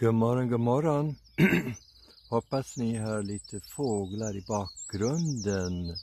[0.00, 1.16] God morgon, god morgon.
[2.28, 5.96] Hoppas ni hör lite fåglar i bakgrunden.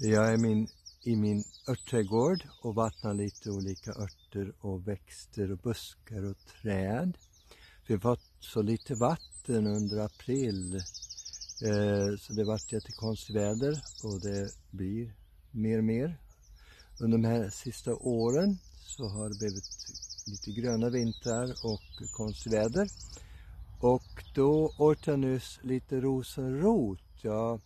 [0.00, 0.68] Jag är min,
[1.02, 7.18] i min örtträdgård och vattnar lite olika örter och växter och buskar och träd.
[7.86, 10.74] Vi har fått så lite vatten under april
[11.64, 15.12] eh, så det vart jättekonstigt väder och det blir
[15.50, 16.18] mer och mer.
[17.00, 19.64] Under de här sista åren så har det blivit
[20.26, 22.88] lite gröna vintrar och konstigt väder.
[23.80, 27.00] Och då åt jag nyss lite rosenrot.
[27.22, 27.60] Jag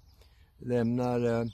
[0.59, 1.47] lämnar eh,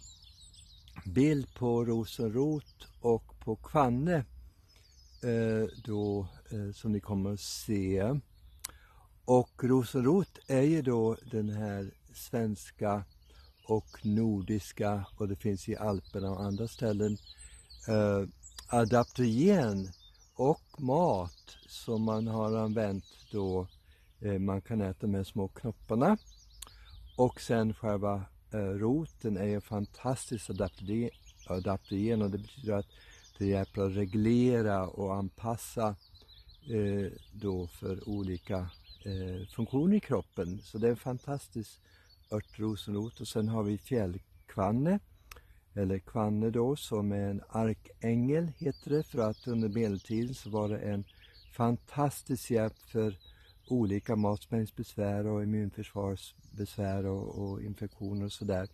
[1.04, 4.16] bild på rosenrot och på kvanne
[5.22, 8.20] eh, då eh, som ni kommer att se.
[9.24, 13.04] Och rosenrot är ju då den här svenska
[13.66, 17.16] och nordiska och det finns i Alperna och andra ställen
[17.88, 18.28] eh,
[18.68, 19.88] adaptogen
[20.36, 23.66] och mat som man har använt då
[24.20, 26.16] eh, man kan äta med små knopparna.
[27.16, 30.50] Och sen själva eh, roten är ju fantastiskt
[31.46, 32.86] adaptogen och det betyder att
[33.38, 35.96] det hjälper att reglera och anpassa
[36.70, 38.70] eh, då för olika
[39.54, 40.60] funktioner i kroppen.
[40.62, 41.80] Så det är en fantastisk
[42.30, 44.98] örtrosenrot och sen har vi fjällkvanne
[45.74, 50.68] eller kvanne då, som är en arkängel heter det för att under medeltiden så var
[50.68, 51.04] det en
[51.52, 53.18] fantastisk hjälp för
[53.68, 58.68] olika matsmältningsbesvär och immunförsvarsbesvär och, och infektioner och sådär.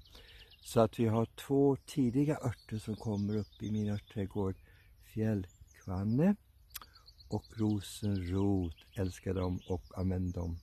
[0.65, 4.57] Så att vi har två tidiga örter som kommer upp i min örtträdgård.
[5.05, 6.37] Fjällkvanne
[7.29, 10.59] och rosenrot, älskar dem och använder dem